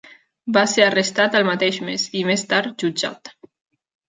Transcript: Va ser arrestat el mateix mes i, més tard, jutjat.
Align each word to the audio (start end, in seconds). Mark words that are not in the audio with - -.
Va 0.55 0.61
ser 0.71 0.83
arrestat 0.85 1.37
el 1.39 1.45
mateix 1.49 1.77
mes 1.91 2.07
i, 2.23 2.25
més 2.31 2.45
tard, 2.55 2.73
jutjat. 2.85 3.33